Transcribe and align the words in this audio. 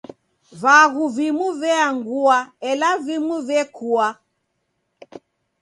Vaghu 0.61 1.03
vimu 1.15 1.47
veangua, 1.61 2.37
ela 2.71 2.89
vimu 3.05 3.35
vekua. 3.47 4.07